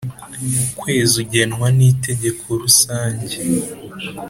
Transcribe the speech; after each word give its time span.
kwezi 0.79 1.13
ugenwa 1.23 1.67
n 1.77 1.79
Inteko 1.89 2.45
Rusange 2.61 3.37